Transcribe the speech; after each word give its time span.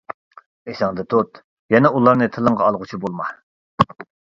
ئېسىڭدە 0.71 1.05
تۇت، 1.15 1.41
يەنە 1.77 1.93
ئۇلارنى 1.99 2.29
تىلىڭغا 2.39 2.69
ئالغۇچى 2.71 3.03
بولما. 3.07 3.31